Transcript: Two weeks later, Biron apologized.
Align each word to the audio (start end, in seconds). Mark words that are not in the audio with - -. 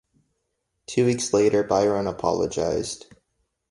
Two 0.87 1.05
weeks 1.05 1.31
later, 1.31 1.61
Biron 1.61 2.07
apologized. 2.07 3.05